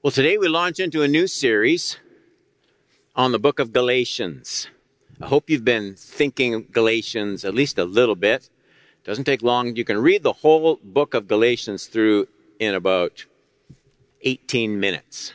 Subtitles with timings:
[0.00, 1.98] Well, today we launch into a new series
[3.16, 4.68] on the book of Galatians.
[5.20, 8.48] I hope you've been thinking Galatians at least a little bit.
[9.02, 9.74] It Doesn't take long.
[9.74, 12.28] You can read the whole book of Galatians through
[12.60, 13.26] in about
[14.22, 15.32] 18 minutes.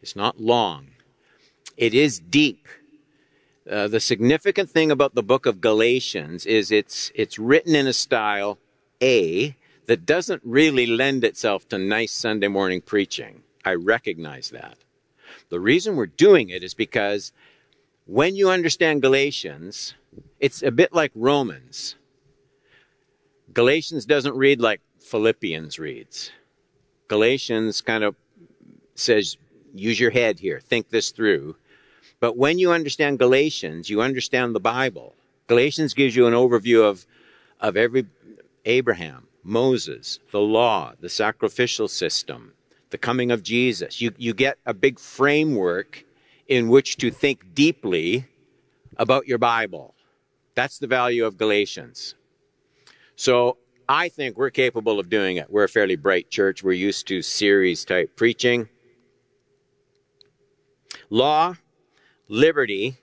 [0.00, 0.90] It's not long.
[1.76, 2.68] It is deep.
[3.68, 7.92] Uh, the significant thing about the book of Galatians is it's it's written in a
[7.92, 8.58] style
[9.02, 13.42] A that doesn't really lend itself to nice Sunday morning preaching.
[13.64, 14.76] I recognize that.
[15.48, 17.32] The reason we're doing it is because
[18.06, 19.94] when you understand Galatians,
[20.38, 21.96] it's a bit like Romans.
[23.52, 26.30] Galatians doesn't read like Philippians reads.
[27.08, 28.14] Galatians kind of
[28.94, 29.36] says,
[29.74, 31.56] use your head here, think this through.
[32.20, 35.14] But when you understand Galatians, you understand the Bible.
[35.46, 37.06] Galatians gives you an overview of,
[37.60, 38.06] of every
[38.64, 42.52] Abraham, Moses, the law, the sacrificial system,
[42.90, 44.00] the coming of Jesus.
[44.00, 46.04] You, you get a big framework
[46.48, 48.26] in which to think deeply
[48.96, 49.94] about your Bible.
[50.54, 52.14] That's the value of Galatians.
[53.16, 53.56] So
[53.88, 55.50] I think we're capable of doing it.
[55.50, 56.62] We're a fairly bright church.
[56.62, 58.68] We're used to series type preaching.
[61.08, 61.54] Law,
[62.28, 62.96] liberty,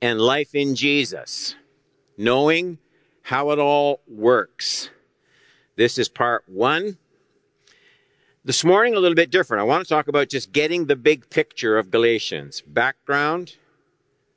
[0.00, 1.54] and life in Jesus.
[2.16, 2.78] Knowing
[3.22, 4.90] how it all works.
[5.76, 6.98] This is part one
[8.44, 9.62] this morning, a little bit different.
[9.62, 12.62] I want to talk about just getting the big picture of Galatians.
[12.66, 13.56] Background,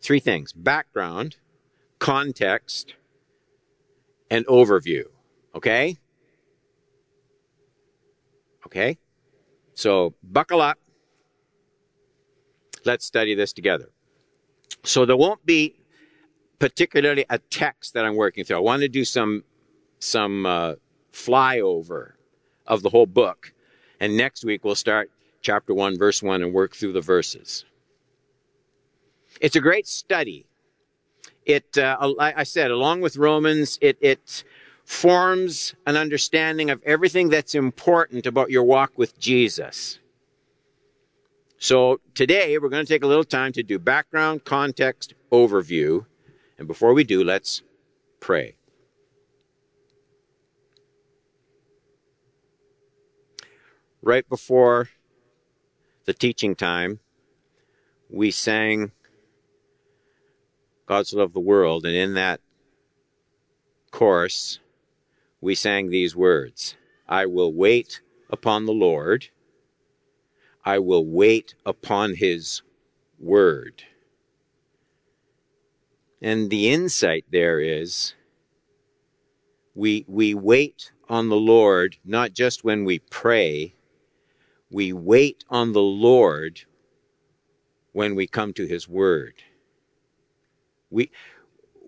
[0.01, 1.35] three things background,
[1.99, 2.95] context,
[4.31, 5.03] and overview.
[5.53, 5.97] Okay?
[8.65, 8.97] Okay?
[9.73, 10.79] So, buckle up.
[12.85, 13.89] Let's study this together.
[14.83, 15.75] So, there won't be
[16.59, 18.57] particularly a text that I'm working through.
[18.57, 19.43] I want to do some,
[19.99, 20.75] some uh,
[21.11, 22.13] flyover
[22.65, 23.53] of the whole book
[23.99, 25.09] and next week we'll start
[25.41, 27.65] chapter 1, verse 1 and work through the verses.
[29.39, 30.45] It's a great study.
[31.45, 34.43] It, uh, I said, along with Romans, it, it
[34.83, 39.99] forms an understanding of everything that's important about your walk with Jesus.
[41.59, 46.05] So today we're going to take a little time to do background, context, overview.
[46.57, 47.61] And before we do, let's
[48.19, 48.55] pray.
[54.07, 54.87] Right before
[56.05, 57.01] the teaching time,
[58.09, 58.89] we sang
[60.85, 62.39] God's Love the World, and in that
[63.91, 64.59] chorus,
[65.41, 69.27] we sang these words I will wait upon the Lord,
[70.63, 72.61] I will wait upon His
[73.19, 73.83] Word.
[76.21, 78.13] And the insight there is
[79.75, 83.73] we, we wait on the Lord not just when we pray,
[84.69, 86.61] we wait on the Lord
[87.93, 89.33] when we come to His Word.
[90.89, 91.11] We,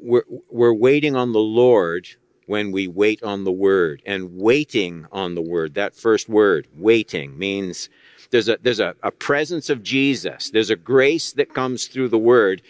[0.01, 2.07] we're, we're waiting on the Lord
[2.45, 4.01] when we wait on the Word.
[4.05, 7.89] And waiting on the Word, that first word, waiting, means
[8.31, 10.49] there's a, there's a, a presence of Jesus.
[10.49, 12.61] There's a grace that comes through the Word,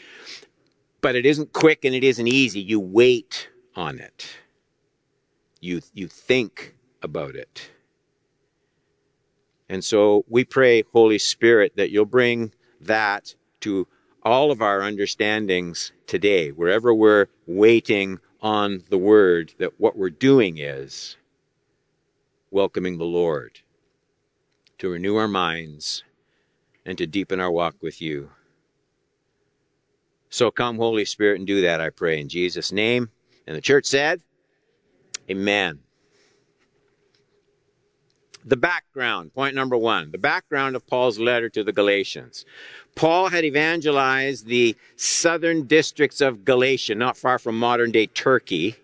[1.01, 2.59] but it isn't quick and it isn't easy.
[2.59, 4.27] You wait on it.
[5.61, 7.69] You, you think about it.
[9.69, 13.87] And so we pray, Holy Spirit, that you'll bring that to
[14.23, 20.57] all of our understandings today, wherever we're waiting on the word, that what we're doing
[20.57, 21.17] is
[22.51, 23.59] welcoming the Lord
[24.79, 26.03] to renew our minds
[26.85, 28.31] and to deepen our walk with you.
[30.29, 33.09] So come, Holy Spirit, and do that, I pray, in Jesus' name.
[33.45, 34.21] And the church said,
[35.29, 35.79] Amen.
[38.49, 42.45] The background, point number one, the background of Paul's letter to the Galatians.
[42.95, 48.75] Paul had evangelized the southern districts of Galatia, not far from modern day Turkey,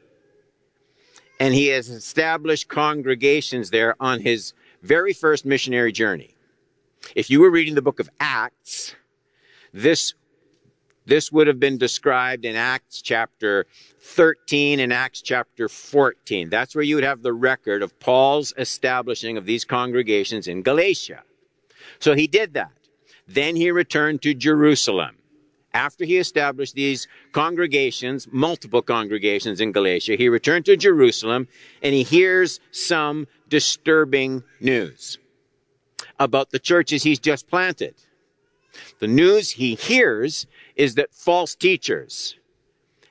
[1.40, 6.36] and he has established congregations there on his very first missionary journey.
[7.16, 8.94] If you were reading the book of Acts,
[9.74, 10.14] this
[11.06, 13.66] this would have been described in Acts chapter
[14.02, 16.50] 13 and Acts chapter 14.
[16.50, 21.24] That's where you would have the record of Paul's establishing of these congregations in Galatia.
[22.00, 22.72] So he did that.
[23.28, 25.18] Then he returned to Jerusalem.
[25.74, 31.50] After he established these congregations, multiple congregations in Galatia, he returned to Jerusalem
[31.82, 35.18] and he hears some disturbing news
[36.18, 37.96] about the churches he's just planted.
[39.00, 42.36] The news he hears is that false teachers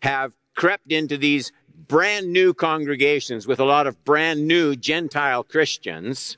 [0.02, 1.52] have crept into these
[1.88, 6.36] brand new congregations with a lot of brand new Gentile Christians,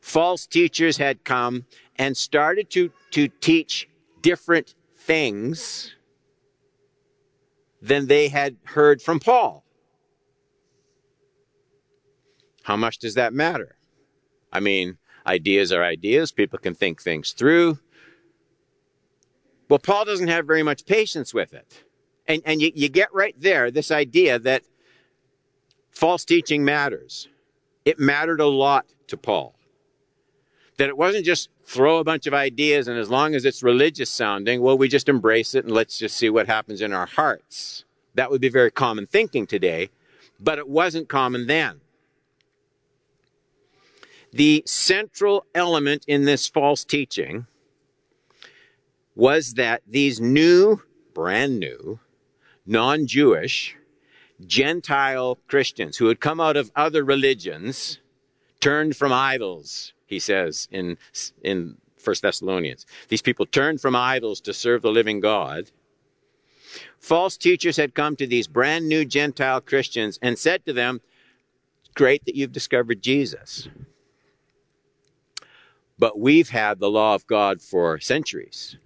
[0.00, 1.66] false teachers had come
[1.96, 3.88] and started to, to teach
[4.22, 5.94] different things
[7.82, 9.64] than they had heard from Paul.
[12.62, 13.76] How much does that matter?
[14.50, 14.96] I mean,
[15.26, 16.32] ideas are ideas.
[16.32, 17.78] People can think things through.
[19.74, 21.82] Well, Paul doesn't have very much patience with it.
[22.28, 24.62] And, and you, you get right there this idea that
[25.90, 27.26] false teaching matters.
[27.84, 29.56] It mattered a lot to Paul
[30.76, 34.10] that it wasn't just throw a bunch of ideas and as long as it's religious
[34.10, 37.84] sounding, well, we just embrace it and let's just see what happens in our hearts.
[38.14, 39.90] That would be very common thinking today,
[40.38, 41.80] but it wasn't common then.
[44.32, 47.48] The central element in this false teaching
[49.14, 50.80] was that these new,
[51.14, 52.00] brand new,
[52.66, 53.76] non Jewish,
[54.44, 57.98] Gentile Christians who had come out of other religions
[58.60, 60.96] turned from idols he says in,
[61.42, 62.86] in 1 Thessalonians.
[63.08, 65.70] These people turned from idols to serve the living God.
[66.98, 71.00] False teachers had come to these brand new Gentile Christians and said to them,
[71.94, 73.68] Great that you've discovered Jesus.
[75.98, 78.76] But we've had the law of God for centuries.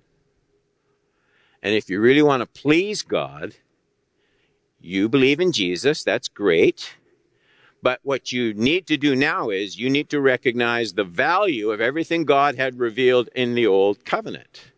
[1.63, 3.55] And if you really want to please God,
[4.81, 6.95] you believe in Jesus, that's great.
[7.83, 11.81] But what you need to do now is you need to recognize the value of
[11.81, 14.73] everything God had revealed in the old covenant.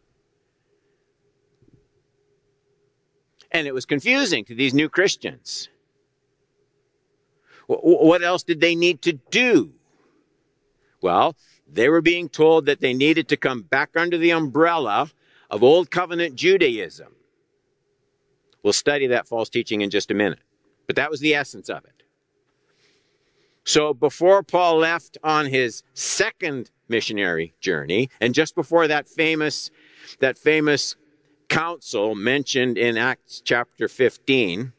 [3.50, 5.68] And it was confusing to these new Christians.
[7.66, 9.72] What else did they need to do?
[11.00, 11.36] Well,
[11.72, 15.10] they were being told that they needed to come back under the umbrella
[15.50, 17.14] of Old Covenant Judaism.
[18.62, 20.40] We'll study that false teaching in just a minute.
[20.86, 22.02] But that was the essence of it.
[23.64, 29.70] So before Paul left on his second missionary journey, and just before that famous,
[30.18, 30.96] that famous
[31.48, 34.72] council mentioned in Acts chapter 15,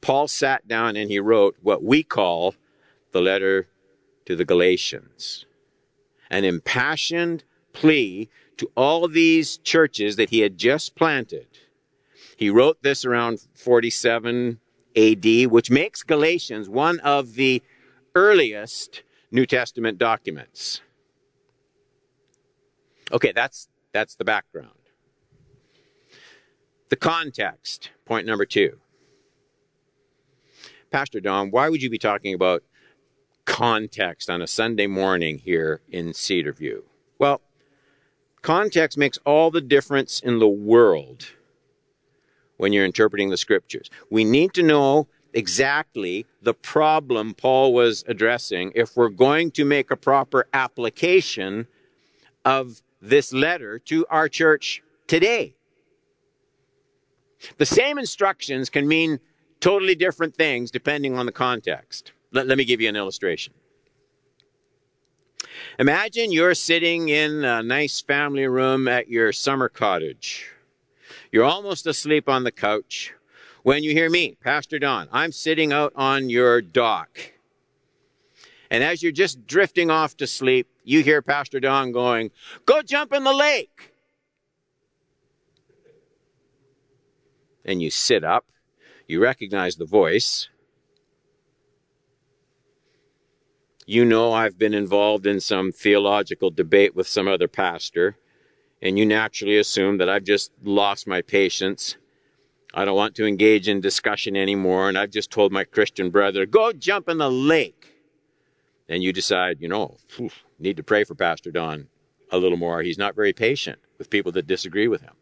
[0.00, 2.54] Paul sat down and he wrote what we call
[3.12, 3.66] the letter
[4.26, 5.46] to the Galatians.
[6.30, 7.44] An impassioned
[7.78, 11.46] plea to all these churches that he had just planted.
[12.36, 14.58] He wrote this around 47
[14.96, 17.62] AD, which makes Galatians one of the
[18.14, 20.80] earliest New Testament documents.
[23.12, 24.70] Okay, that's, that's the background.
[26.88, 28.78] The context, point number two.
[30.90, 32.64] Pastor Don, why would you be talking about
[33.44, 36.82] context on a Sunday morning here in Cedarview?
[38.42, 41.26] Context makes all the difference in the world
[42.56, 43.90] when you're interpreting the scriptures.
[44.10, 49.90] We need to know exactly the problem Paul was addressing if we're going to make
[49.90, 51.66] a proper application
[52.44, 55.54] of this letter to our church today.
[57.58, 59.20] The same instructions can mean
[59.60, 62.12] totally different things depending on the context.
[62.32, 63.54] Let, let me give you an illustration.
[65.78, 70.50] Imagine you're sitting in a nice family room at your summer cottage
[71.30, 73.12] you're almost asleep on the couch
[73.62, 75.08] when you hear me, Pastor Don.
[75.12, 77.32] I'm sitting out on your dock.
[78.70, 82.30] And as you're just drifting off to sleep, you hear Pastor Don going,
[82.66, 83.92] Go jump in the lake.
[87.64, 88.46] And you sit up,
[89.06, 90.48] you recognize the voice.
[93.90, 98.18] You know I've been involved in some theological debate with some other pastor
[98.82, 101.96] and you naturally assume that I've just lost my patience.
[102.74, 106.44] I don't want to engage in discussion anymore, and I've just told my Christian brother,
[106.44, 107.94] go jump in the lake.
[108.90, 110.28] And you decide, you know, phew,
[110.58, 111.88] need to pray for Pastor Don
[112.30, 112.82] a little more.
[112.82, 115.14] He's not very patient with people that disagree with him.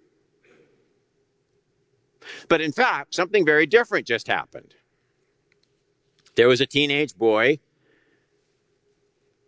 [2.49, 4.75] But in fact, something very different just happened.
[6.35, 7.61] There was a teenage boy.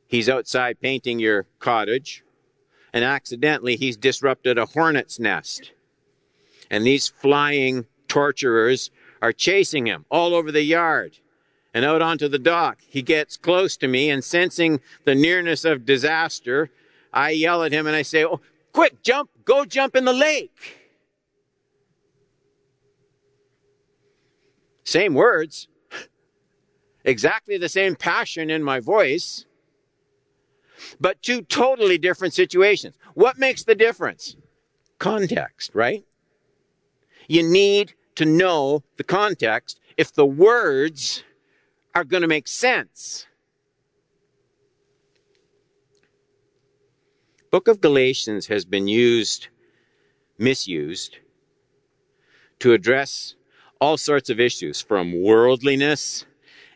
[0.09, 2.25] He's outside painting your cottage
[2.95, 5.73] and accidentally he's disrupted a hornet's nest.
[6.71, 11.19] And these flying torturers are chasing him all over the yard
[11.75, 12.79] and out onto the dock.
[12.89, 16.71] He gets close to me and sensing the nearness of disaster,
[17.13, 18.41] I yell at him and I say, Oh,
[18.73, 20.77] quick, jump, go jump in the lake.
[24.85, 25.69] Same words,
[27.05, 29.45] exactly the same passion in my voice
[31.01, 32.97] but two totally different situations.
[33.15, 34.37] What makes the difference?
[34.99, 36.05] Context, right?
[37.29, 41.23] You need to know the context if the words
[41.95, 43.27] are going to make sense.
[47.51, 49.49] book of Galatians has been used,
[50.37, 51.19] misused,
[52.59, 53.35] to address
[53.81, 56.27] all sorts of issues from worldliness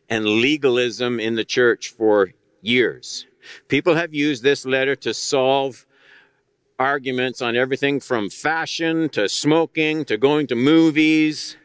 [0.08, 3.26] and legalism in the church for years.
[3.68, 5.86] People have used this letter to solve
[6.78, 11.56] arguments on everything from fashion to smoking to going to movies.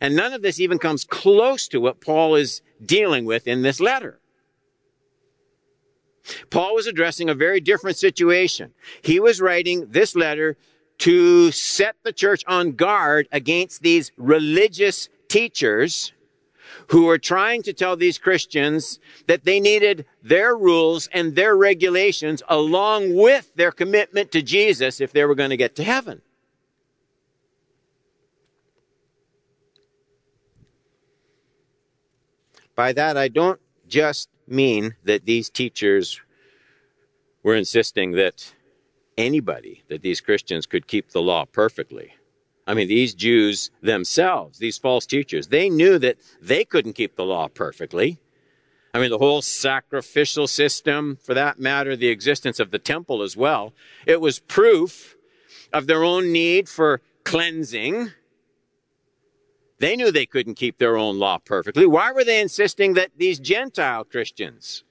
[0.00, 3.78] And none of this even comes close to what Paul is dealing with in this
[3.78, 4.18] letter.
[6.50, 8.72] Paul was addressing a very different situation.
[9.02, 10.56] He was writing this letter
[10.98, 16.12] to set the church on guard against these religious teachers
[16.88, 22.42] who were trying to tell these Christians that they needed their rules and their regulations
[22.48, 26.22] along with their commitment to Jesus if they were going to get to heaven.
[32.74, 36.20] By that, I don't just mean that these teachers
[37.42, 38.54] were insisting that
[39.18, 42.14] anybody, that these Christians could keep the law perfectly.
[42.72, 47.22] I mean, these Jews themselves, these false teachers, they knew that they couldn't keep the
[47.22, 48.18] law perfectly.
[48.94, 53.36] I mean, the whole sacrificial system, for that matter, the existence of the temple as
[53.36, 53.74] well,
[54.06, 55.16] it was proof
[55.70, 58.12] of their own need for cleansing.
[59.78, 61.84] They knew they couldn't keep their own law perfectly.
[61.84, 64.82] Why were they insisting that these Gentile Christians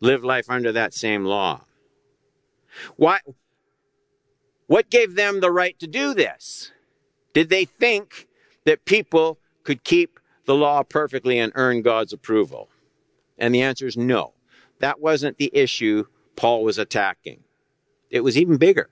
[0.00, 1.66] live life under that same law?
[2.96, 3.20] Why?
[4.66, 6.72] What gave them the right to do this?
[7.36, 8.28] Did they think
[8.64, 12.70] that people could keep the law perfectly and earn God's approval?
[13.36, 14.32] And the answer is no.
[14.78, 17.40] That wasn't the issue Paul was attacking.
[18.08, 18.88] It was even bigger.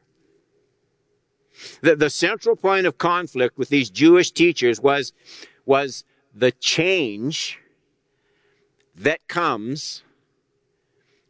[1.81, 5.15] The, the central point of conflict with these Jewish teachers was,
[5.65, 7.59] was the change
[8.95, 10.03] that comes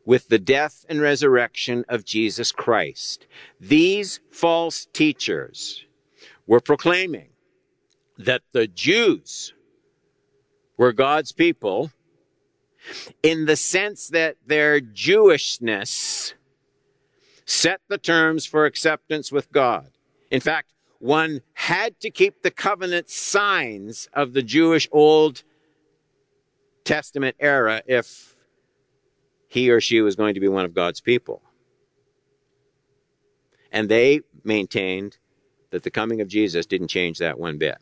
[0.05, 3.29] with the death and resurrection of Jesus Christ.
[3.61, 5.87] These false teachers
[6.47, 7.31] were proclaiming
[8.19, 9.55] that the Jews
[10.77, 11.91] were God's people
[13.23, 16.35] in the sense that their Jewishness
[17.47, 19.91] set the terms for acceptance with God.
[20.31, 25.43] In fact, one had to keep the covenant signs of the Jewish Old
[26.85, 28.35] Testament era if
[29.49, 31.43] he or she was going to be one of God's people.
[33.71, 35.19] And they maintained
[35.75, 37.79] that the coming of Jesus didn't change that one bit.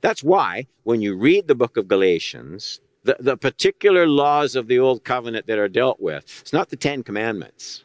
[0.00, 4.78] That's why, when you read the book of Galatians, the, the particular laws of the
[4.78, 7.84] Old Covenant that are dealt with, it's not the Ten Commandments.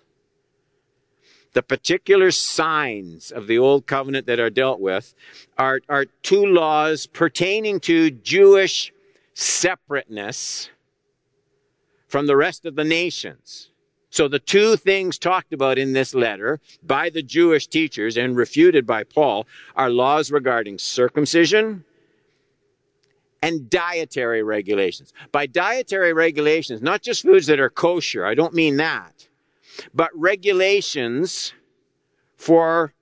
[1.51, 5.13] The particular signs of the Old Covenant that are dealt with
[5.57, 8.93] are, are two laws pertaining to Jewish
[9.33, 10.69] separateness
[12.07, 13.68] from the rest of the nations.
[14.09, 18.85] So the two things talked about in this letter by the Jewish teachers and refuted
[18.85, 21.83] by Paul are laws regarding circumcision
[23.41, 25.13] and dietary regulations.
[25.31, 29.27] By dietary regulations, not just foods that are kosher, I don't mean that,
[29.93, 31.53] but regulations
[32.35, 32.93] for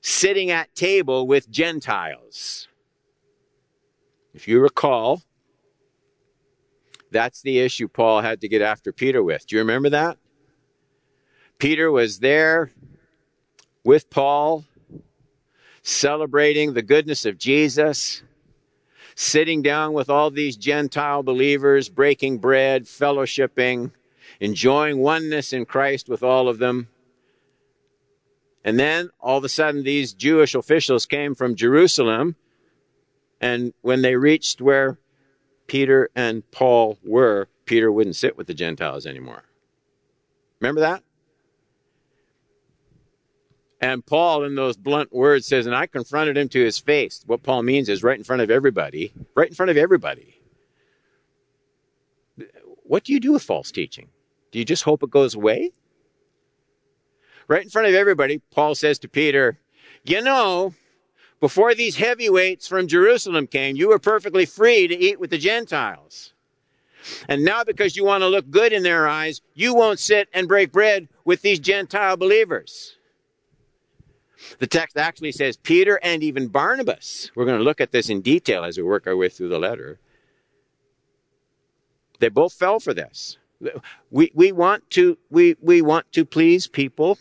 [0.00, 2.68] sitting at table with Gentiles.
[4.32, 5.22] If you recall,
[7.14, 9.46] that's the issue Paul had to get after Peter with.
[9.46, 10.18] Do you remember that?
[11.58, 12.72] Peter was there
[13.84, 14.64] with Paul,
[15.82, 18.22] celebrating the goodness of Jesus,
[19.14, 23.92] sitting down with all these Gentile believers, breaking bread, fellowshipping,
[24.40, 26.88] enjoying oneness in Christ with all of them.
[28.64, 32.34] And then all of a sudden, these Jewish officials came from Jerusalem.
[33.40, 34.98] And when they reached where
[35.66, 39.44] Peter and Paul were, Peter wouldn't sit with the Gentiles anymore.
[40.60, 41.02] Remember that?
[43.80, 47.22] And Paul, in those blunt words, says, and I confronted him to his face.
[47.26, 50.40] What Paul means is right in front of everybody, right in front of everybody.
[52.84, 54.08] What do you do with false teaching?
[54.52, 55.72] Do you just hope it goes away?
[57.46, 59.58] Right in front of everybody, Paul says to Peter,
[60.04, 60.72] You know,
[61.44, 66.32] before these heavyweights from Jerusalem came, you were perfectly free to eat with the Gentiles.
[67.28, 70.48] And now, because you want to look good in their eyes, you won't sit and
[70.48, 72.96] break bread with these Gentile believers.
[74.58, 77.30] The text actually says Peter and even Barnabas.
[77.34, 79.58] We're going to look at this in detail as we work our way through the
[79.58, 80.00] letter.
[82.20, 83.36] They both fell for this.
[84.10, 87.18] We, we, want to, we, we want to please people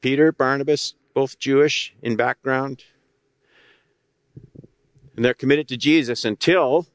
[0.00, 2.84] Peter, Barnabas, both Jewish in background.
[5.16, 6.86] And they're committed to Jesus until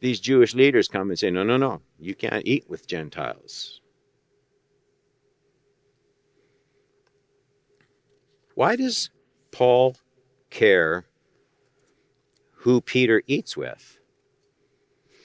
[0.00, 3.80] these Jewish leaders come and say, no, no, no, you can't eat with Gentiles.
[8.54, 9.10] Why does
[9.52, 9.96] Paul
[10.50, 11.04] care
[12.52, 13.98] who Peter eats with?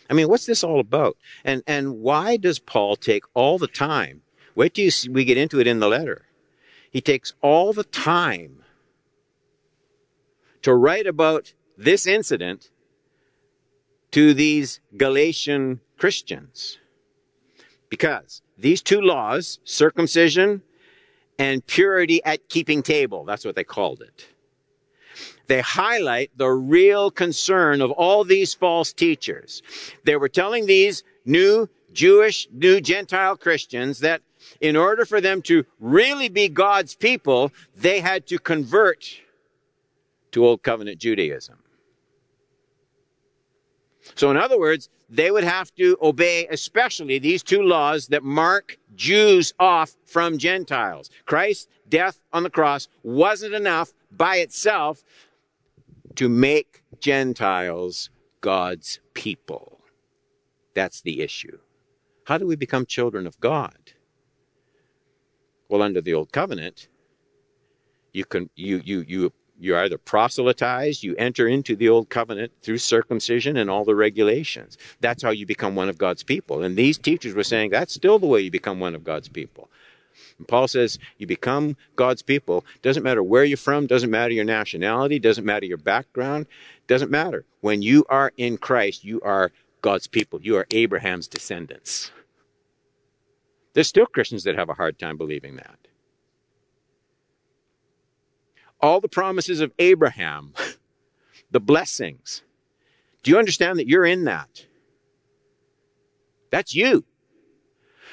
[0.10, 1.18] I mean, what's this all about?
[1.46, 4.22] And, and why does Paul take all the time?
[4.56, 6.26] Wait till see, we get into it in the letter.
[6.92, 8.64] He takes all the time
[10.62, 12.70] to write about this incident
[14.12, 16.78] to these Galatian Christians.
[17.90, 20.62] Because these two laws, circumcision
[21.40, 24.28] and purity at keeping table, that's what they called it.
[25.48, 29.62] They highlight the real concern of all these false teachers.
[30.04, 34.22] They were telling these new Jewish, new Gentile Christians that
[34.60, 39.20] in order for them to really be God's people, they had to convert
[40.32, 41.58] to Old Covenant Judaism.
[44.16, 48.78] So, in other words, they would have to obey especially these two laws that mark
[48.96, 51.10] Jews off from Gentiles.
[51.26, 55.04] Christ's death on the cross wasn't enough by itself
[56.16, 59.80] to make Gentiles God's people.
[60.74, 61.60] That's the issue.
[62.26, 63.94] How do we become children of God?
[65.70, 66.88] Well, under the old covenant,
[68.14, 72.80] you can you you you you either proselytize, you enter into the old covenant through
[72.80, 74.78] circumcision and all the regulations.
[75.02, 76.64] That's how you become one of God's people.
[76.64, 79.70] And these teachers were saying that's still the way you become one of God's people.
[80.40, 82.66] And Paul says you become God's people.
[82.82, 86.48] Doesn't matter where you're from, doesn't matter your nationality, doesn't matter your background,
[86.88, 87.46] doesn't matter.
[87.62, 89.52] When you are in Christ, you are
[89.82, 90.42] God's people.
[90.42, 92.12] You are Abraham's descendants.
[93.74, 95.82] There's still Christians that have a hard time believing that
[98.82, 100.54] all the promises of Abraham,
[101.52, 102.42] the blessings.
[103.24, 104.66] Do you understand that you're in that?
[106.50, 107.06] That's you.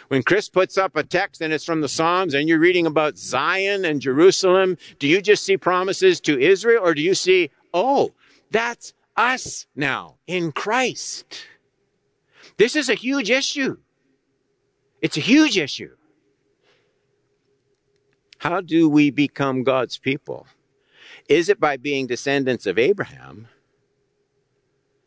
[0.08, 3.18] When Chris puts up a text and it's from the Psalms and you're reading about
[3.18, 8.12] Zion and Jerusalem, do you just see promises to Israel or do you see, oh,
[8.50, 11.44] that's us now in Christ?
[12.58, 13.78] This is a huge issue.
[15.00, 15.94] It's a huge issue.
[18.38, 20.46] How do we become God's people?
[21.28, 23.48] Is it by being descendants of Abraham?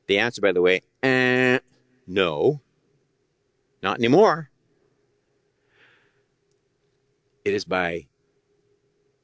[0.08, 1.60] The answer, by the way, eh,
[2.08, 2.62] no,
[3.84, 4.50] not anymore.
[7.44, 8.08] It is by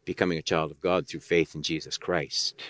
[0.06, 2.62] becoming a child of God through faith in Jesus Christ.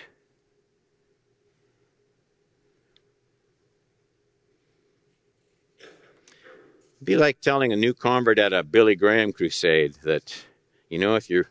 [6.98, 10.44] It'd be like telling a new convert at a Billy Graham crusade that,
[10.88, 11.48] you know, if you're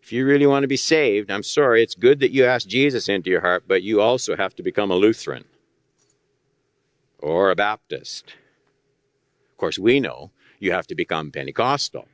[0.00, 3.08] if you really want to be saved, I'm sorry, it's good that you ask Jesus
[3.08, 5.46] into your heart, but you also have to become a Lutheran
[7.18, 8.34] or a Baptist.
[9.50, 10.30] Of course, we know
[10.60, 12.06] you have to become Pentecostal.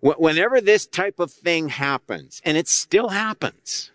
[0.00, 3.92] Whenever this type of thing happens, and it still happens,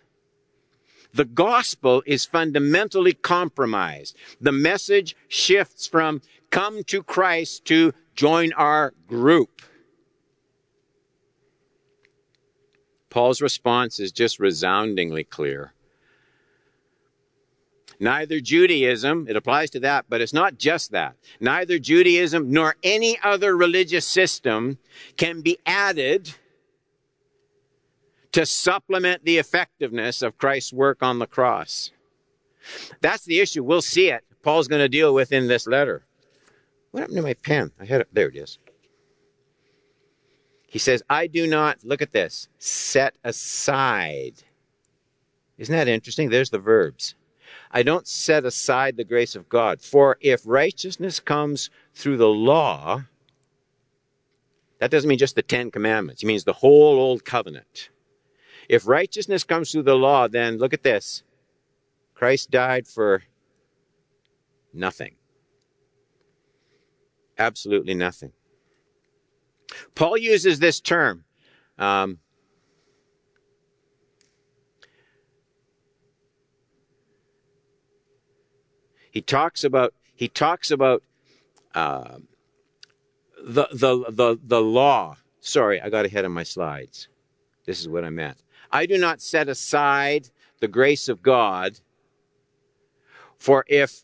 [1.16, 4.16] the gospel is fundamentally compromised.
[4.38, 9.62] The message shifts from come to Christ to join our group.
[13.08, 15.72] Paul's response is just resoundingly clear.
[17.98, 21.16] Neither Judaism, it applies to that, but it's not just that.
[21.40, 24.76] Neither Judaism nor any other religious system
[25.16, 26.34] can be added
[28.36, 31.90] to supplement the effectiveness of Christ's work on the cross.
[33.00, 33.64] That's the issue.
[33.64, 34.24] We'll see it.
[34.42, 36.04] Paul's going to deal with in this letter.
[36.90, 37.72] What happened to my pen?
[37.80, 38.08] I had it.
[38.12, 38.58] There it is.
[40.66, 44.34] He says, I do not, look at this, set aside.
[45.56, 46.28] Isn't that interesting?
[46.28, 47.14] There's the verbs.
[47.70, 49.80] I don't set aside the grace of God.
[49.80, 53.04] For if righteousness comes through the law,
[54.78, 56.22] that doesn't mean just the Ten Commandments.
[56.22, 57.88] It means the whole Old Covenant.
[58.68, 61.22] If righteousness comes through the law, then look at this.
[62.14, 63.22] Christ died for
[64.72, 65.16] nothing
[67.38, 68.32] absolutely nothing.
[69.94, 71.24] Paul uses this term.
[71.78, 72.18] Um,
[79.10, 81.02] he talks about he talks about
[81.74, 82.18] uh,
[83.44, 85.16] the the the the law.
[85.40, 87.08] Sorry, I got ahead of my slides.
[87.66, 88.38] This is what I meant.
[88.70, 91.80] I do not set aside the grace of God,
[93.38, 94.02] for if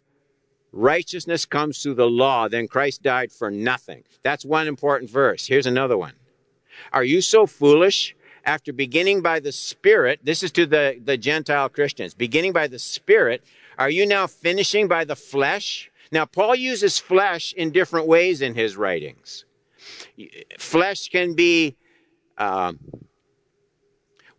[0.72, 4.04] righteousness comes through the law, then Christ died for nothing.
[4.22, 5.46] That's one important verse.
[5.46, 6.14] Here's another one.
[6.92, 11.68] Are you so foolish after beginning by the Spirit, this is to the, the Gentile
[11.68, 13.44] Christians, beginning by the Spirit,
[13.78, 15.90] are you now finishing by the flesh?
[16.10, 19.44] Now, Paul uses flesh in different ways in his writings.
[20.58, 21.76] Flesh can be
[22.38, 22.78] um,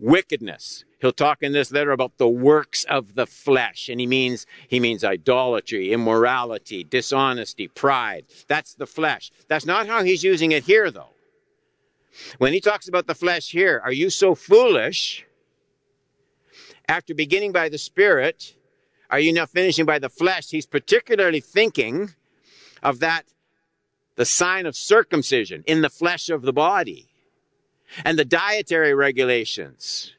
[0.03, 0.83] wickedness.
[0.99, 4.79] He'll talk in this letter about the works of the flesh, and he means he
[4.79, 8.25] means idolatry, immorality, dishonesty, pride.
[8.47, 9.31] That's the flesh.
[9.47, 11.13] That's not how he's using it here, though.
[12.37, 15.25] When he talks about the flesh here, are you so foolish?
[16.87, 18.55] After beginning by the Spirit,
[19.09, 20.49] are you now finishing by the flesh?
[20.49, 22.11] He's particularly thinking
[22.83, 23.23] of that,
[24.15, 27.12] the sign of circumcision in the flesh of the body
[28.03, 30.13] and the dietary regulations.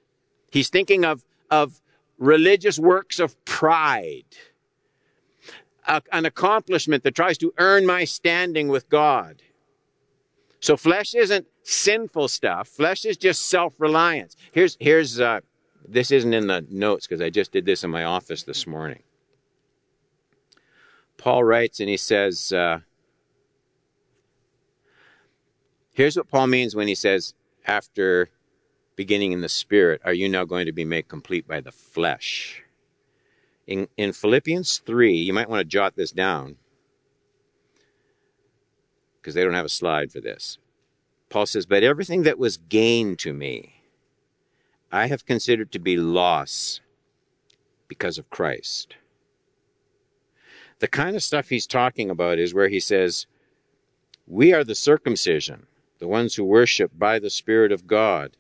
[0.51, 1.81] He's thinking of, of
[2.19, 4.25] religious works of pride,
[5.87, 9.43] a, an accomplishment that tries to earn my standing with God.
[10.61, 12.69] So flesh isn't sinful stuff.
[12.69, 14.37] Flesh is just self-reliance.
[14.53, 15.41] Here's, here's, uh,
[15.87, 19.03] this isn't in the notes because I just did this in my office this morning.
[21.19, 22.81] Paul writes and he says, uh,
[25.93, 27.35] here's what Paul means when he says,
[27.65, 28.29] after
[28.97, 32.63] beginning in the spirit, are you now going to be made complete by the flesh?
[33.67, 36.57] In, in Philippians 3, you might want to jot this down
[39.21, 40.59] because they don't have a slide for this.
[41.31, 43.83] Paul says, But everything that was gain to me,
[44.93, 46.81] I have considered to be loss
[47.89, 48.97] because of Christ.
[50.81, 53.27] The kind of stuff he's talking about is where he says,
[54.27, 55.67] We are the circumcision
[56.05, 58.37] the ones who worship by the Spirit of God.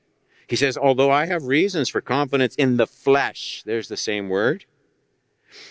[0.46, 4.66] He says, although I have reasons for confidence in the flesh, there's the same word.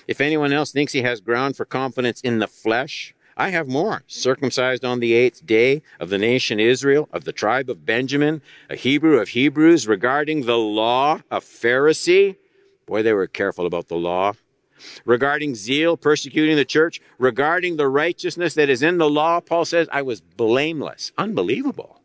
[0.08, 4.02] If anyone else thinks he has ground for confidence in the flesh, I have more.
[4.08, 8.76] Circumcised on the eighth day of the nation Israel, of the tribe of Benjamin, a
[8.76, 12.38] Hebrew of Hebrews, regarding the law, a Pharisee.
[12.88, 14.34] Boy, they were careful about the law
[15.06, 19.88] regarding zeal, persecuting the church, regarding the righteousness that is in the law, Paul says,
[19.92, 21.12] I was blameless.
[21.18, 22.02] Unbelievable.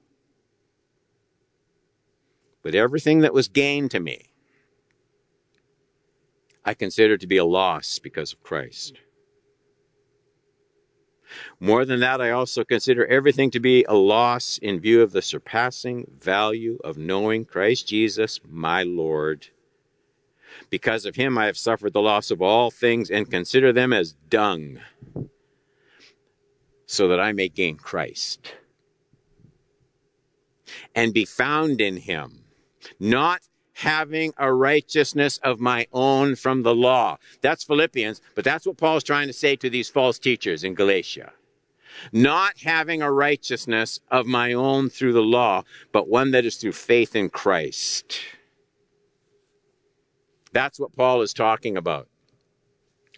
[2.62, 4.26] But everything that was gained to me,
[6.64, 8.98] I consider to be a loss because of Christ.
[11.60, 15.22] More than that, I also consider everything to be a loss in view of the
[15.22, 19.48] surpassing value of knowing Christ Jesus, my Lord
[20.70, 24.12] because of him I have suffered the loss of all things and consider them as
[24.28, 24.80] dung,
[26.86, 28.54] so that I may gain Christ
[30.94, 32.44] and be found in him,
[32.98, 33.40] not
[33.74, 37.16] having a righteousness of my own from the law.
[37.40, 41.32] That's Philippians, but that's what Paul's trying to say to these false teachers in Galatia.
[42.12, 46.72] Not having a righteousness of my own through the law, but one that is through
[46.72, 48.20] faith in Christ.
[50.52, 52.08] That's what Paul is talking about.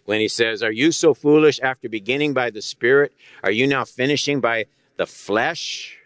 [0.05, 3.13] When he says, Are you so foolish after beginning by the Spirit?
[3.43, 4.65] Are you now finishing by
[4.97, 5.97] the flesh?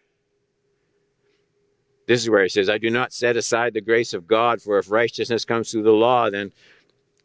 [2.07, 4.77] This is where he says, I do not set aside the grace of God, for
[4.77, 6.51] if righteousness comes through the law, then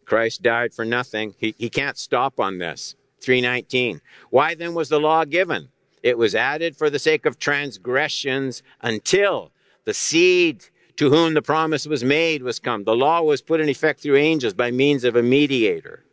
[0.07, 1.35] Christ died for nothing.
[1.39, 2.97] He, he can't stop on this.
[3.21, 4.01] 319.
[4.31, 5.69] Why then was the law given?
[6.03, 9.53] It was added for the sake of transgressions until
[9.85, 10.65] the seed
[11.01, 12.85] to whom the promise was made was come.
[12.85, 16.05] The law was put in effect through angels by means of a mediator.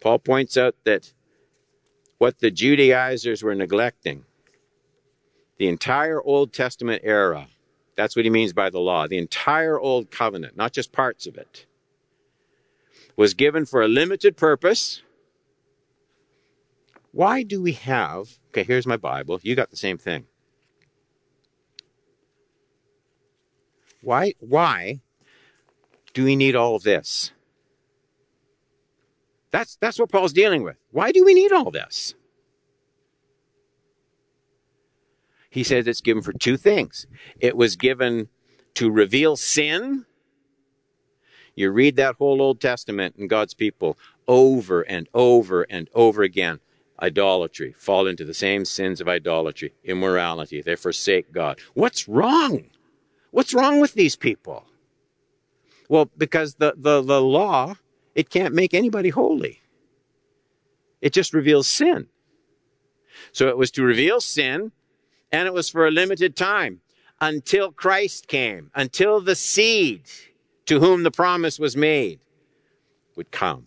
[0.00, 1.12] Paul points out that
[2.18, 4.24] what the Judaizers were neglecting,
[5.58, 7.48] the entire Old Testament era,
[7.96, 11.36] that's what he means by the law, the entire Old Covenant, not just parts of
[11.36, 11.66] it,
[13.16, 15.02] was given for a limited purpose.
[17.10, 19.40] Why do we have, okay, here's my Bible.
[19.42, 20.26] You got the same thing.
[24.02, 25.00] Why, why
[26.12, 27.32] do we need all of this?
[29.50, 30.76] That's, that's what Paul's dealing with.
[30.90, 32.14] Why do we need all this?
[35.50, 37.06] He says it's given for two things.
[37.38, 38.28] It was given
[38.74, 40.06] to reveal sin.
[41.54, 46.60] You read that whole Old Testament and God's people over and over and over again.
[47.00, 50.62] Idolatry, fall into the same sins of idolatry, immorality.
[50.62, 51.58] They forsake God.
[51.74, 52.70] What's wrong?
[53.32, 54.64] What's wrong with these people?
[55.88, 57.76] Well, because the, the, the law,
[58.14, 59.60] it can't make anybody holy.
[61.00, 62.06] It just reveals sin.
[63.32, 64.72] So it was to reveal sin,
[65.32, 66.80] and it was for a limited time
[67.20, 70.02] until Christ came, until the seed
[70.66, 72.20] to whom the promise was made
[73.16, 73.66] would come.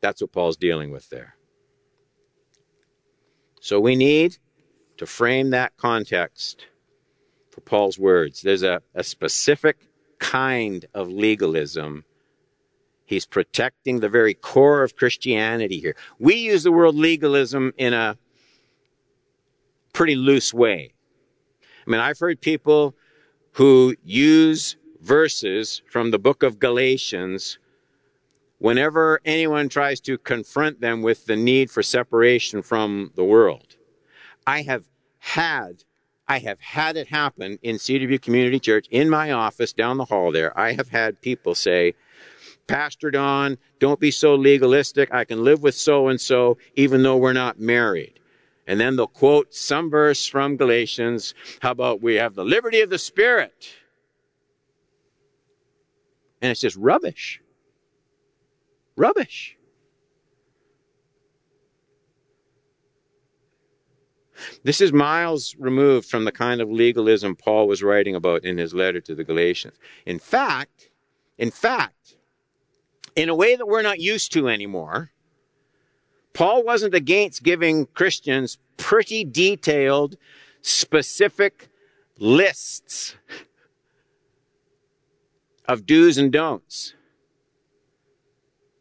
[0.00, 1.36] That's what Paul's dealing with there.
[3.60, 4.38] So we need
[5.00, 6.66] to frame that context
[7.48, 8.42] for Paul's words.
[8.42, 9.78] There's a, a specific
[10.18, 12.04] kind of legalism.
[13.06, 15.96] He's protecting the very core of Christianity here.
[16.18, 18.18] We use the word legalism in a
[19.94, 20.92] pretty loose way.
[21.86, 22.94] I mean, I've heard people
[23.52, 27.58] who use verses from the book of Galatians
[28.58, 33.76] whenever anyone tries to confront them with the need for separation from the world.
[34.46, 34.89] I have
[35.20, 35.84] had
[36.30, 40.30] I have had it happen in Cedarview Community Church in my office down the hall
[40.30, 40.56] there.
[40.56, 41.94] I have had people say,
[42.68, 45.12] Pastor Don, don't be so legalistic.
[45.12, 48.20] I can live with so and so even though we're not married.
[48.68, 51.34] And then they'll quote some verse from Galatians.
[51.62, 53.68] How about we have the liberty of the Spirit?
[56.40, 57.42] And it's just rubbish.
[58.94, 59.56] Rubbish.
[64.64, 68.74] This is miles removed from the kind of legalism Paul was writing about in his
[68.74, 69.76] letter to the Galatians.
[70.06, 70.90] In fact,
[71.38, 72.16] in fact,
[73.16, 75.10] in a way that we're not used to anymore,
[76.32, 80.16] Paul wasn't against giving Christians pretty detailed,
[80.62, 81.68] specific
[82.18, 83.16] lists
[85.66, 86.94] of do's and don'ts.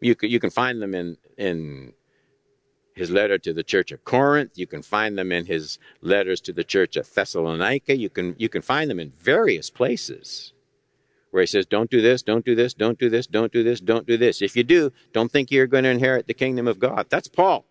[0.01, 1.93] You can, you can find them in, in
[2.99, 4.51] his letter to the church of Corinth.
[4.55, 7.95] You can find them in his letters to the church of Thessalonica.
[7.95, 10.51] You can, you can find them in various places
[11.31, 13.79] where he says, don't do this, don't do this, don't do this, don't do this,
[13.79, 14.41] don't do this.
[14.41, 17.05] If you do, don't think you're going to inherit the kingdom of God.
[17.09, 17.65] That's Paul.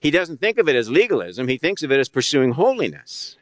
[0.00, 1.46] He doesn't think of it as legalism.
[1.46, 3.36] He thinks of it as pursuing holiness.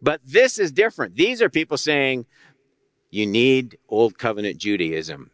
[0.00, 1.16] But this is different.
[1.16, 2.24] These are people saying
[3.10, 5.30] you need old covenant Judaism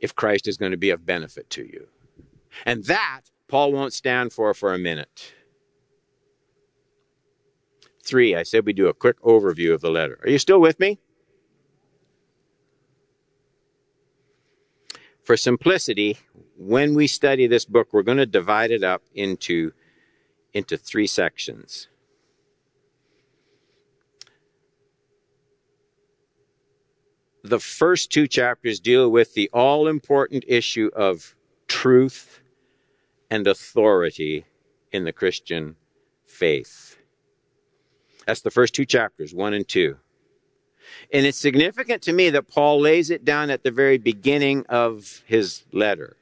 [0.00, 1.88] if Christ is going to be of benefit to you.
[2.64, 5.32] And that Paul won't stand for for a minute.
[8.04, 10.18] Three, I said we do a quick overview of the letter.
[10.22, 10.98] Are you still with me?
[15.24, 16.18] For simplicity,
[16.56, 19.72] when we study this book, we're going to divide it up into,
[20.54, 21.88] into three sections.
[27.48, 31.34] The first two chapters deal with the all important issue of
[31.68, 32.40] truth
[33.30, 34.44] and authority
[34.92, 35.76] in the Christian
[36.26, 36.98] faith.
[38.26, 39.96] That's the first two chapters, one and two.
[41.12, 45.22] And it's significant to me that Paul lays it down at the very beginning of
[45.26, 46.16] his letter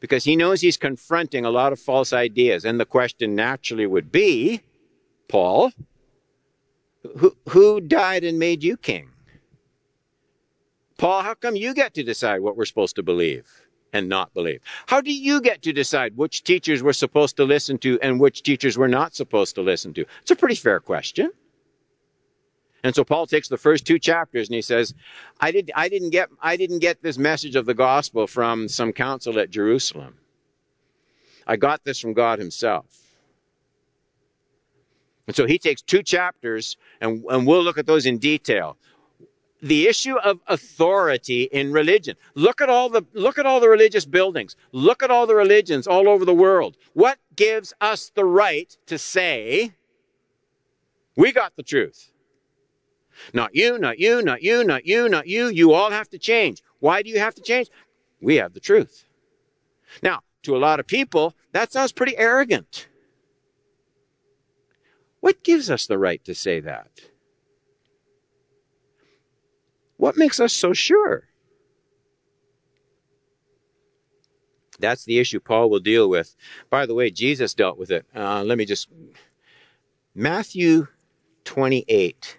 [0.00, 2.64] because he knows he's confronting a lot of false ideas.
[2.64, 4.60] And the question naturally would be
[5.28, 5.72] Paul,
[7.18, 9.10] who, who died and made you king?
[10.96, 13.46] Paul, how come you get to decide what we're supposed to believe
[13.92, 14.60] and not believe?
[14.86, 18.42] How do you get to decide which teachers we're supposed to listen to and which
[18.42, 20.04] teachers we're not supposed to listen to?
[20.22, 21.32] It's a pretty fair question.
[22.84, 24.94] And so Paul takes the first two chapters and he says,
[25.40, 28.92] I, did, I, didn't get, I didn't get this message of the gospel from some
[28.92, 30.16] council at Jerusalem.
[31.46, 32.86] I got this from God himself.
[35.26, 38.76] And so he takes two chapters and, and we'll look at those in detail
[39.64, 42.16] the issue of authority in religion.
[42.34, 44.56] Look at all the, look at all the religious buildings.
[44.72, 46.76] Look at all the religions all over the world.
[46.92, 49.72] What gives us the right to say,
[51.16, 52.10] we got the truth?
[53.32, 55.46] Not you, not you, not you, not you, not you.
[55.46, 56.62] You all have to change.
[56.80, 57.70] Why do you have to change?
[58.20, 59.06] We have the truth.
[60.02, 62.86] Now, to a lot of people, that sounds pretty arrogant.
[65.20, 66.90] What gives us the right to say that?
[70.04, 71.22] What makes us so sure?
[74.78, 76.36] That's the issue Paul will deal with.
[76.68, 78.04] By the way, Jesus dealt with it.
[78.14, 78.86] Uh, let me just.
[80.14, 80.88] Matthew
[81.44, 82.38] 28.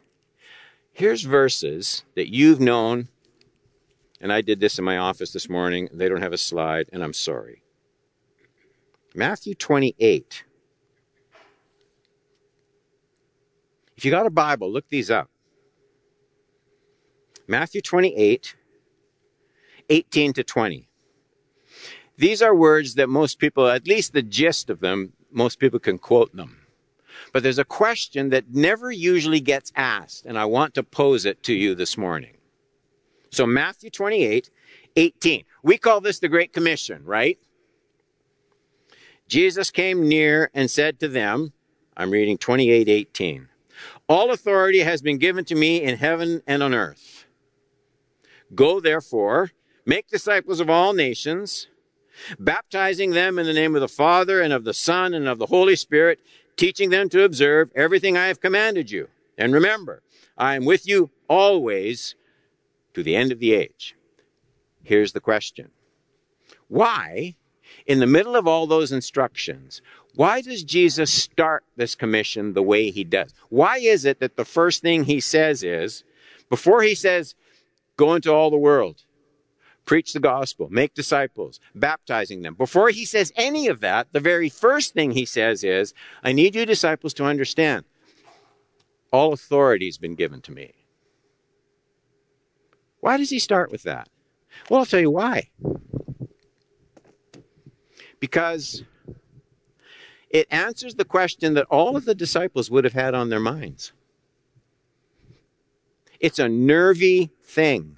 [0.94, 3.08] Here's verses that you've known,
[4.22, 5.90] and I did this in my office this morning.
[5.92, 7.64] They don't have a slide, and I'm sorry.
[9.16, 10.44] Matthew 28.
[13.98, 15.32] If you got a Bible, look these up.
[17.48, 18.56] Matthew 28,
[19.90, 20.88] 18 to 20.
[22.18, 25.98] These are words that most people, at least the gist of them, most people can
[25.98, 26.66] quote them.
[27.34, 31.44] But there's a question that never usually gets asked, and I want to pose it
[31.44, 32.38] to you this morning.
[33.32, 34.50] So Matthew 28,
[34.96, 35.44] 18.
[35.62, 37.38] We call this the Great Commission, right?
[39.28, 41.52] Jesus came near and said to them,
[41.98, 43.50] I'm reading 28, 18.
[44.08, 47.15] All authority has been given to me in heaven and on earth.
[48.54, 49.52] Go therefore,
[49.86, 51.68] make disciples of all nations,
[52.40, 55.48] baptizing them in the name of the Father and of the Son and of the
[55.48, 56.20] Holy Spirit,
[56.56, 59.10] teaching them to observe everything I have commanded you.
[59.38, 60.02] And remember,
[60.38, 62.16] I am with you always
[62.94, 63.96] to the end of the age.
[64.84, 65.72] Here's the question.
[66.68, 67.36] Why,
[67.86, 69.82] in the middle of all those instructions,
[70.16, 73.34] why does Jesus start this commission the way he does?
[73.50, 76.04] Why is it that the first thing he says is,
[76.50, 77.36] before he says,
[77.98, 79.04] go into all the world,
[79.86, 82.56] preach the gospel, make disciples, baptizing them.
[82.56, 86.56] Before he says any of that, the very first thing he says is, I need
[86.56, 87.86] you disciples to understand
[89.12, 90.74] all authority has been given to me.
[93.00, 94.10] Why does he start with that?
[94.70, 95.50] Well, I'll tell you why.
[98.20, 98.84] Because
[100.30, 103.94] it answers the question that all of the disciples would have had on their minds.
[106.20, 107.98] It's a nervy thing.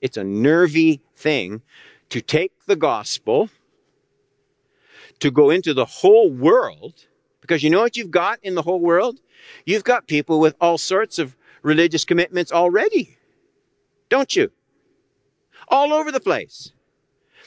[0.00, 1.62] It's a nervy thing
[2.10, 3.50] to take the gospel,
[5.18, 7.06] to go into the whole world,
[7.40, 9.20] because you know what you've got in the whole world?
[9.64, 13.18] You've got people with all sorts of religious commitments already,
[14.08, 14.50] don't you?
[15.68, 16.72] All over the place.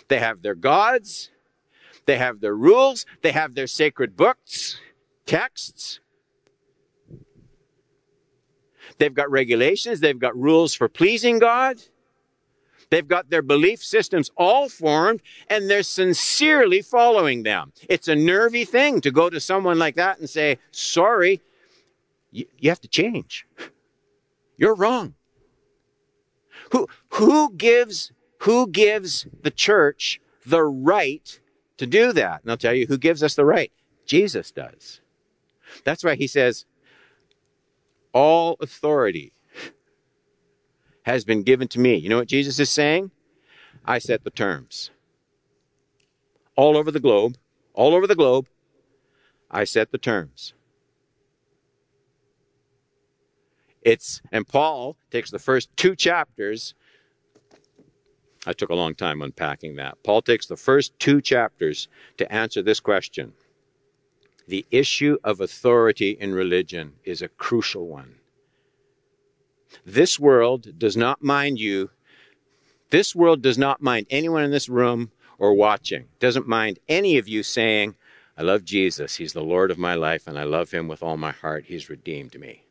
[0.07, 1.31] They have their gods,
[2.05, 4.79] they have their rules, they have their sacred books,
[5.25, 5.99] texts.
[8.97, 11.81] They've got regulations, they've got rules for pleasing God.
[12.89, 17.71] They've got their belief systems all formed and they're sincerely following them.
[17.87, 21.41] It's a nervy thing to go to someone like that and say, sorry,
[22.31, 23.47] you, you have to change.
[24.57, 25.15] You're wrong.
[26.73, 31.39] Who, who gives, who gives the church the right
[31.77, 32.41] to do that?
[32.41, 33.71] And I'll tell you who gives us the right.
[34.05, 34.99] Jesus does.
[35.85, 36.65] That's why he says,
[38.13, 39.33] all authority
[41.03, 41.95] has been given to me.
[41.95, 43.11] You know what Jesus is saying?
[43.85, 44.91] I set the terms.
[46.55, 47.37] All over the globe,
[47.73, 48.47] all over the globe,
[49.49, 50.53] I set the terms.
[53.81, 56.75] It's, and Paul takes the first two chapters.
[58.45, 59.97] I took a long time unpacking that.
[60.03, 63.33] Paul takes the first two chapters to answer this question.
[64.51, 68.15] The issue of authority in religion is a crucial one.
[69.85, 71.89] This world does not mind you.
[72.89, 76.09] This world does not mind anyone in this room or watching.
[76.19, 77.95] Doesn't mind any of you saying,
[78.37, 79.15] I love Jesus.
[79.15, 81.63] He's the Lord of my life and I love him with all my heart.
[81.67, 82.65] He's redeemed me.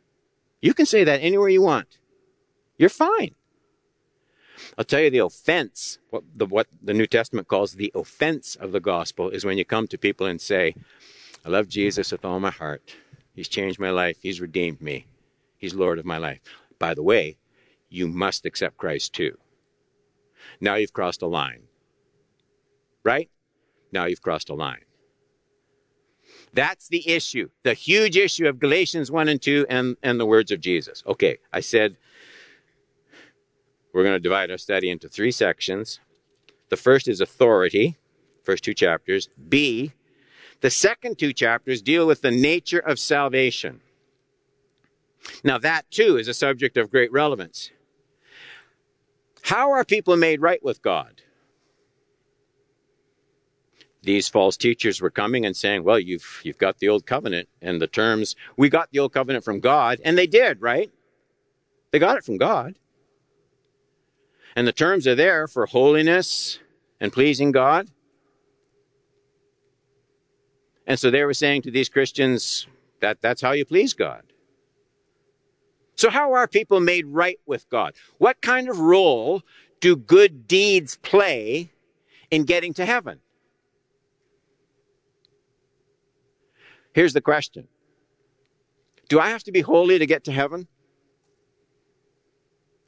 [0.61, 1.97] You can say that anywhere you want.
[2.77, 3.35] You're fine.
[4.77, 8.73] I'll tell you the offense, what the, what the New Testament calls the offense of
[8.73, 10.75] the gospel is when you come to people and say,
[11.44, 12.94] I love Jesus with all my heart.
[13.35, 14.18] He's changed my life.
[14.20, 15.07] He's redeemed me.
[15.57, 16.40] He's Lord of my life.
[16.79, 17.37] By the way,
[17.88, 19.38] you must accept Christ too.
[20.61, 21.62] Now you've crossed a line.
[23.03, 23.31] Right?
[23.92, 24.85] Now you've crossed a line.
[26.53, 30.50] That's the issue, the huge issue of Galatians 1 and 2 and, and the words
[30.50, 31.03] of Jesus.
[31.07, 31.96] Okay, I said
[33.92, 36.00] we're going to divide our study into three sections.
[36.68, 37.96] The first is authority,
[38.42, 39.29] first two chapters.
[39.48, 39.92] B,
[40.61, 43.81] the second two chapters deal with the nature of salvation.
[45.44, 47.70] Now, that too is a subject of great relevance.
[49.42, 51.23] How are people made right with God?
[54.03, 57.81] These false teachers were coming and saying, well, you've, you've got the old covenant and
[57.81, 60.90] the terms, we got the old covenant from God, and they did, right?
[61.90, 62.77] They got it from God.
[64.57, 66.59] And the terms are there for holiness
[66.99, 67.88] and pleasing God.
[70.90, 72.66] And so they were saying to these Christians
[72.98, 74.24] that that's how you please God.
[75.94, 77.94] So, how are people made right with God?
[78.18, 79.42] What kind of role
[79.79, 81.70] do good deeds play
[82.33, 83.20] in getting to heaven?
[86.92, 87.68] Here's the question
[89.09, 90.66] Do I have to be holy to get to heaven?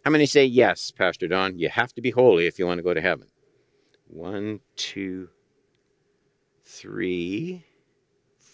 [0.04, 1.56] How many say yes, Pastor Don?
[1.56, 3.28] You have to be holy if you want to go to heaven.
[4.08, 5.28] One, two,
[6.64, 7.64] three,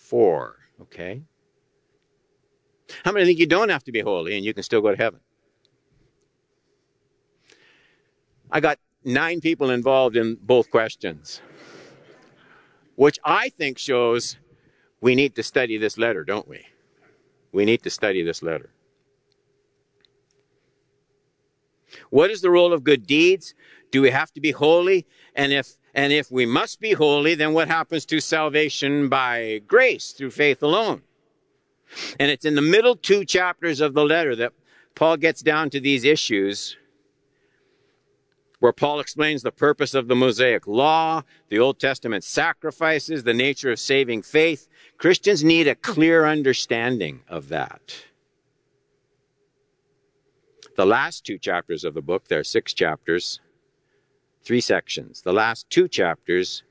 [0.09, 0.57] four.
[0.81, 1.23] Okay.
[3.05, 4.97] How many think you don't have to be holy and you can still go to
[4.97, 5.21] heaven?
[8.51, 11.43] I got nine people involved in both questions,
[12.97, 14.39] which I think shows
[15.01, 16.65] we need to study this letter, don't we?
[17.53, 18.71] We need to study this letter.
[22.11, 23.55] What is the role of good deeds?
[23.91, 25.07] Do we have to be holy?
[25.35, 30.13] And if and if we must be holy, then what happens to salvation by grace
[30.13, 31.03] through faith alone?
[32.21, 34.53] And it's in the middle two chapters of the letter that
[34.95, 36.77] Paul gets down to these issues
[38.61, 43.73] where Paul explains the purpose of the Mosaic law, the Old Testament sacrifices, the nature
[43.73, 44.69] of saving faith.
[44.99, 48.05] Christians need a clear understanding of that.
[50.77, 53.41] The last two chapters of the book, there are six chapters,
[54.43, 55.22] three sections.
[55.22, 56.62] The last two chapters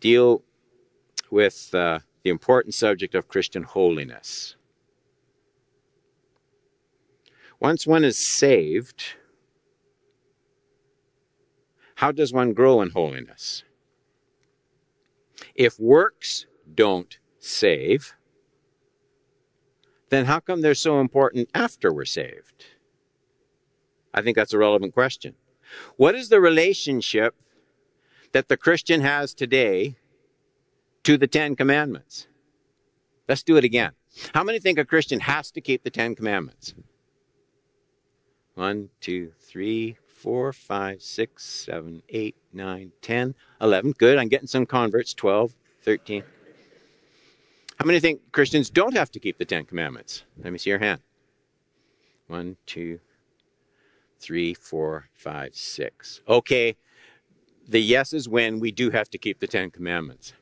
[0.00, 0.42] deal
[1.30, 4.56] with uh, the important subject of Christian holiness.
[7.60, 9.04] Once one is saved,
[11.96, 13.62] how does one grow in holiness?
[15.54, 18.14] If works don't save,
[20.08, 22.66] then how come they're so important after we're saved?
[24.12, 25.34] I think that's a relevant question.
[25.96, 27.34] What is the relationship
[28.32, 29.96] that the Christian has today
[31.04, 32.26] to the Ten Commandments?
[33.28, 33.92] Let's do it again.
[34.34, 36.74] How many think a Christian has to keep the Ten Commandments?
[38.54, 43.92] One, two, three, four, five, six, seven, eight, nine, ten, eleven.
[43.92, 44.18] Good.
[44.18, 45.14] I'm getting some converts.
[45.14, 46.24] Twelve, thirteen.
[47.78, 50.24] How many think Christians don't have to keep the Ten Commandments?
[50.42, 51.00] Let me see your hand.
[52.28, 53.00] One, two,
[54.22, 56.20] three, four, five, six.
[56.28, 56.76] Okay.
[57.68, 60.32] The yes is when we do have to keep the Ten Commandments.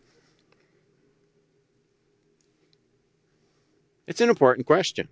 [4.07, 5.09] It's an important question.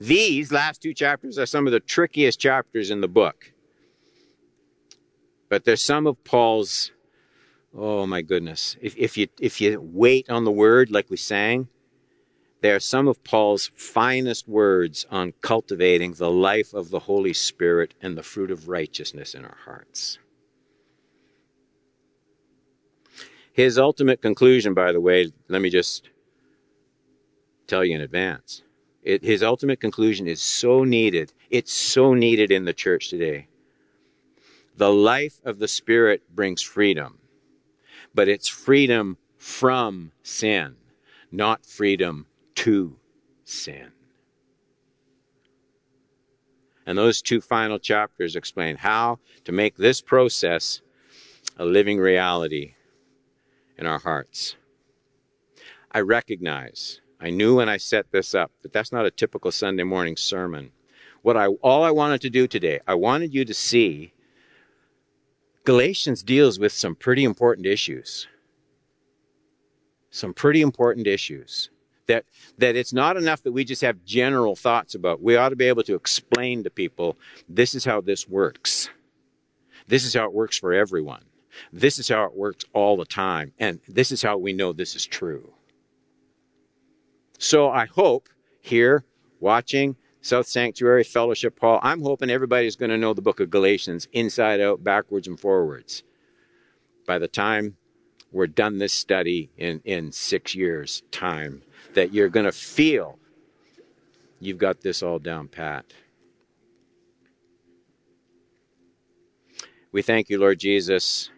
[0.00, 3.52] These last two chapters are some of the trickiest chapters in the book.
[5.48, 6.92] But there's some of Paul's,
[7.74, 8.76] oh my goodness.
[8.80, 11.68] If, if, you, if you wait on the word like we sang,
[12.62, 17.94] there are some of Paul's finest words on cultivating the life of the Holy Spirit
[18.02, 20.18] and the fruit of righteousness in our hearts.
[23.52, 26.10] His ultimate conclusion, by the way, let me just
[27.66, 28.62] tell you in advance.
[29.02, 31.32] It, his ultimate conclusion is so needed.
[31.48, 33.48] It's so needed in the church today.
[34.76, 37.18] The life of the Spirit brings freedom,
[38.14, 40.76] but it's freedom from sin,
[41.32, 42.26] not freedom
[42.56, 42.96] to
[43.44, 43.92] sin.
[46.86, 50.80] And those two final chapters explain how to make this process
[51.56, 52.74] a living reality
[53.78, 54.56] in our hearts.
[55.92, 59.82] I recognize I knew when I set this up that that's not a typical Sunday
[59.82, 60.72] morning sermon.
[61.22, 64.14] What I all I wanted to do today, I wanted you to see
[65.64, 68.26] Galatians deals with some pretty important issues.
[70.10, 71.70] Some pretty important issues
[72.10, 72.24] that
[72.58, 75.22] that it's not enough that we just have general thoughts about.
[75.22, 77.16] We ought to be able to explain to people
[77.48, 78.90] this is how this works.
[79.86, 81.24] This is how it works for everyone.
[81.72, 83.52] This is how it works all the time.
[83.58, 85.52] And this is how we know this is true.
[87.38, 88.28] So I hope
[88.60, 89.04] here,
[89.40, 94.08] watching South Sanctuary Fellowship Hall, I'm hoping everybody's going to know the book of Galatians
[94.12, 96.02] inside out, backwards and forwards.
[97.06, 97.76] By the time
[98.30, 101.62] we're done this study in, in six years' time,
[101.94, 103.18] that you're going to feel
[104.38, 105.84] you've got this all down pat.
[109.92, 111.30] We thank you, Lord Jesus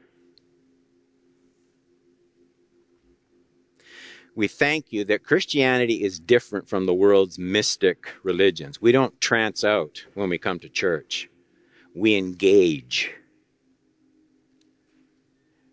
[4.34, 8.80] we thank you that Christianity is different from the world's mystic religions.
[8.80, 11.28] We don't trance out when we come to church.
[11.94, 13.12] We engage.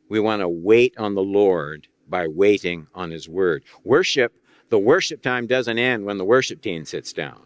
[0.09, 3.63] We want to wait on the Lord by waiting on His Word.
[3.83, 4.33] Worship,
[4.69, 7.41] the worship time doesn't end when the worship team sits down.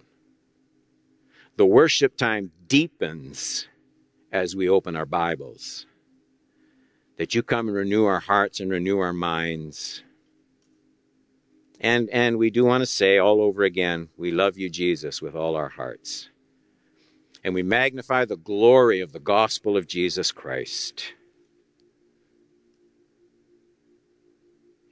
[1.56, 3.68] The worship time deepens
[4.32, 5.86] as we open our Bibles.
[7.18, 10.04] That you come and renew our hearts and renew our minds
[11.84, 15.36] and, and we do want to say all over again, we love you, Jesus, with
[15.36, 16.30] all our hearts.
[17.44, 21.14] And we magnify the glory of the gospel of Jesus Christ.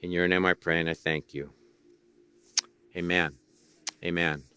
[0.02, 1.50] In your name I pray and I thank you.
[2.96, 3.38] Amen.
[4.04, 4.51] Amen.